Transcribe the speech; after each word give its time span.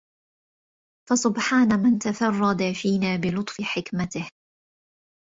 فَسُبْحَانَ 1.09 1.79
مَنْ 1.83 1.99
تَفَرَّدَ 1.99 2.71
فِينَا 2.81 3.15
بِلُطْفِ 3.15 3.61
حِكْمَتِهِ 3.61 4.29